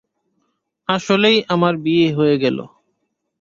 আসলেই 0.89 1.37
আমার 1.47 1.73
বিয়ে 1.77 2.07
হয়ে 2.13 2.35
গেল। 2.37 2.57